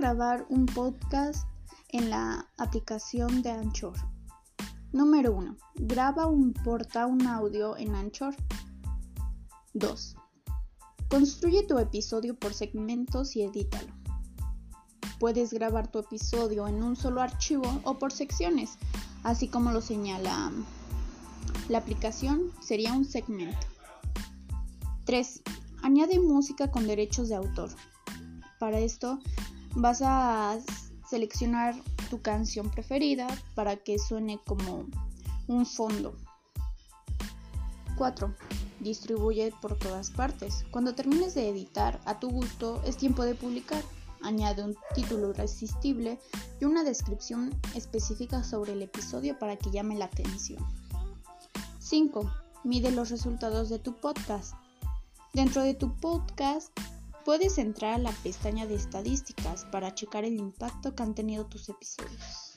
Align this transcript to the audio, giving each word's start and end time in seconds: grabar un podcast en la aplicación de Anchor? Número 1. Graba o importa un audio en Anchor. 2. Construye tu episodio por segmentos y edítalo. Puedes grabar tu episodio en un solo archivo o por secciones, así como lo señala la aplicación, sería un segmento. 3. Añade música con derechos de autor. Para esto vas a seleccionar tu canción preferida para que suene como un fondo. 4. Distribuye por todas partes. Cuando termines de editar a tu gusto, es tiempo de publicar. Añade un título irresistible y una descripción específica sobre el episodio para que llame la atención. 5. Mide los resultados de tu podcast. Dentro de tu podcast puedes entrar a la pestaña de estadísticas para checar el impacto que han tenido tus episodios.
grabar 0.00 0.46
un 0.48 0.64
podcast 0.64 1.46
en 1.90 2.08
la 2.08 2.48
aplicación 2.56 3.42
de 3.42 3.50
Anchor? 3.50 3.92
Número 4.92 5.36
1. 5.36 5.56
Graba 5.74 6.26
o 6.26 6.34
importa 6.34 7.06
un 7.06 7.26
audio 7.26 7.76
en 7.76 7.94
Anchor. 7.94 8.34
2. 9.74 10.16
Construye 11.10 11.64
tu 11.64 11.78
episodio 11.78 12.34
por 12.34 12.54
segmentos 12.54 13.36
y 13.36 13.42
edítalo. 13.42 13.92
Puedes 15.18 15.52
grabar 15.52 15.90
tu 15.90 15.98
episodio 15.98 16.66
en 16.66 16.82
un 16.82 16.96
solo 16.96 17.20
archivo 17.20 17.80
o 17.84 17.98
por 17.98 18.10
secciones, 18.10 18.78
así 19.22 19.48
como 19.48 19.70
lo 19.70 19.82
señala 19.82 20.50
la 21.68 21.78
aplicación, 21.78 22.50
sería 22.62 22.94
un 22.94 23.04
segmento. 23.04 23.66
3. 25.04 25.42
Añade 25.82 26.18
música 26.18 26.70
con 26.70 26.86
derechos 26.86 27.28
de 27.28 27.36
autor. 27.36 27.68
Para 28.58 28.78
esto 28.78 29.20
vas 29.74 30.02
a 30.02 30.58
seleccionar 31.08 31.74
tu 32.08 32.20
canción 32.22 32.70
preferida 32.70 33.26
para 33.54 33.76
que 33.76 33.98
suene 33.98 34.40
como 34.46 34.86
un 35.48 35.66
fondo. 35.66 36.16
4. 37.96 38.34
Distribuye 38.80 39.52
por 39.60 39.76
todas 39.76 40.10
partes. 40.10 40.64
Cuando 40.70 40.94
termines 40.94 41.34
de 41.34 41.48
editar 41.48 42.00
a 42.06 42.18
tu 42.18 42.30
gusto, 42.30 42.80
es 42.86 42.96
tiempo 42.96 43.24
de 43.24 43.34
publicar. 43.34 43.82
Añade 44.22 44.62
un 44.62 44.76
título 44.94 45.30
irresistible 45.30 46.18
y 46.60 46.64
una 46.64 46.84
descripción 46.84 47.50
específica 47.74 48.44
sobre 48.44 48.72
el 48.72 48.82
episodio 48.82 49.38
para 49.38 49.56
que 49.56 49.70
llame 49.70 49.96
la 49.96 50.06
atención. 50.06 50.64
5. 51.78 52.30
Mide 52.64 52.90
los 52.90 53.10
resultados 53.10 53.68
de 53.68 53.78
tu 53.78 53.96
podcast. 53.96 54.54
Dentro 55.32 55.62
de 55.62 55.74
tu 55.74 55.94
podcast 55.96 56.70
puedes 57.30 57.58
entrar 57.58 57.94
a 57.94 57.98
la 57.98 58.10
pestaña 58.10 58.66
de 58.66 58.74
estadísticas 58.74 59.64
para 59.70 59.94
checar 59.94 60.24
el 60.24 60.36
impacto 60.36 60.96
que 60.96 61.04
han 61.04 61.14
tenido 61.14 61.46
tus 61.46 61.68
episodios. 61.68 62.49